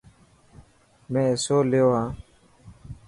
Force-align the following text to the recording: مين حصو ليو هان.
مين 1.11 1.27
حصو 1.31 1.57
ليو 1.69 1.87
هان. 1.97 2.09